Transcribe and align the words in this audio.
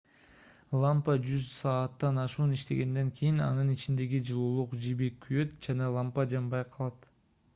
лампа 0.83 1.13
жүз 1.25 1.43
сааттан 1.57 2.15
ашуун 2.21 2.55
иштегенден 2.55 3.11
кийин 3.19 3.37
анын 3.49 3.69
ичиндеги 3.75 4.23
жылуулук 4.31 4.75
жиби 4.87 5.11
күйөт 5.27 5.55
жана 5.67 5.93
лампа 5.99 6.25
жанбай 6.35 6.65
калат 6.77 7.09